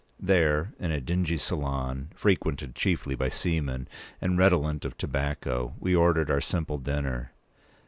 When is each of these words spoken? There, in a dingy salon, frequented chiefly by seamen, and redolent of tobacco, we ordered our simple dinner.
There, 0.19 0.73
in 0.79 0.89
a 0.89 0.99
dingy 0.99 1.37
salon, 1.37 2.09
frequented 2.15 2.73
chiefly 2.73 3.13
by 3.13 3.29
seamen, 3.29 3.87
and 4.19 4.35
redolent 4.35 4.83
of 4.83 4.97
tobacco, 4.97 5.75
we 5.79 5.93
ordered 5.95 6.31
our 6.31 6.41
simple 6.41 6.79
dinner. 6.79 7.33